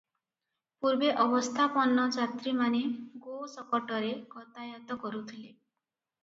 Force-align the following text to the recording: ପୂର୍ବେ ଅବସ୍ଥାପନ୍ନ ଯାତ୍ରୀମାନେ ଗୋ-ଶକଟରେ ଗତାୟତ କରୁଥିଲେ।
ପୂର୍ବେ 0.85 1.09
ଅବସ୍ଥାପନ୍ନ 1.25 2.05
ଯାତ୍ରୀମାନେ 2.15 2.81
ଗୋ-ଶକଟରେ 3.27 4.11
ଗତାୟତ 4.33 4.99
କରୁଥିଲେ। 5.05 5.53